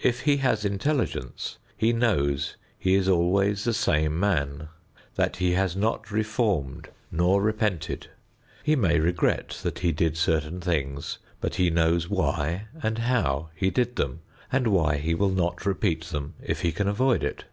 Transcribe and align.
If 0.00 0.20
he 0.20 0.36
has 0.36 0.64
intelligence 0.64 1.58
he 1.76 1.92
knows 1.92 2.56
he 2.78 2.94
is 2.94 3.08
always 3.08 3.64
the 3.64 3.74
same 3.74 4.16
man; 4.16 4.68
that 5.16 5.38
he 5.38 5.54
has 5.54 5.74
not 5.74 6.12
reformed 6.12 6.88
nor 7.10 7.42
repented. 7.42 8.06
He 8.62 8.76
may 8.76 9.00
regret 9.00 9.58
that 9.64 9.80
he 9.80 9.90
did 9.90 10.16
certain 10.16 10.60
things 10.60 11.18
but 11.40 11.56
he 11.56 11.68
knows 11.68 12.08
why 12.08 12.68
and 12.80 12.98
how 12.98 13.48
he 13.56 13.70
did 13.70 13.96
them 13.96 14.20
and 14.52 14.68
why 14.68 14.98
he 14.98 15.16
will 15.16 15.30
not 15.32 15.66
repeat 15.66 16.04
them 16.04 16.34
if 16.40 16.60
he 16.60 16.70
can 16.70 16.86
avoid 16.86 17.24
it. 17.24 17.46